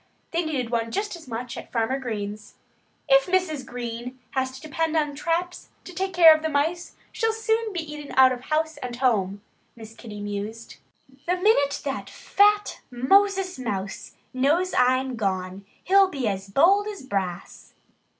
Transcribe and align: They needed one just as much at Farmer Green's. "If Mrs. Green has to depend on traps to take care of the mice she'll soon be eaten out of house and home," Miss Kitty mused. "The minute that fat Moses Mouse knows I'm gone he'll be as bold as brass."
They 0.31 0.43
needed 0.43 0.71
one 0.71 0.89
just 0.89 1.15
as 1.15 1.27
much 1.27 1.55
at 1.55 1.71
Farmer 1.71 1.99
Green's. 1.99 2.55
"If 3.07 3.27
Mrs. 3.27 3.63
Green 3.63 4.19
has 4.31 4.49
to 4.53 4.59
depend 4.59 4.97
on 4.97 5.13
traps 5.13 5.69
to 5.83 5.93
take 5.93 6.11
care 6.15 6.35
of 6.35 6.41
the 6.41 6.49
mice 6.49 6.95
she'll 7.11 7.31
soon 7.33 7.71
be 7.71 7.81
eaten 7.93 8.11
out 8.17 8.31
of 8.31 8.45
house 8.45 8.77
and 8.77 8.95
home," 8.95 9.43
Miss 9.75 9.93
Kitty 9.93 10.19
mused. 10.19 10.77
"The 11.27 11.35
minute 11.35 11.81
that 11.85 12.09
fat 12.09 12.81
Moses 12.89 13.59
Mouse 13.59 14.13
knows 14.33 14.73
I'm 14.75 15.17
gone 15.17 15.67
he'll 15.83 16.07
be 16.07 16.27
as 16.27 16.47
bold 16.49 16.87
as 16.87 17.03
brass." 17.03 17.75